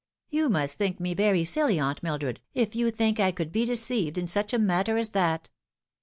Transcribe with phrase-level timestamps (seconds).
[0.31, 4.17] You must think me very silly, Aunt Mildred, if you think I could be deceived
[4.17, 5.51] in such a matter as that."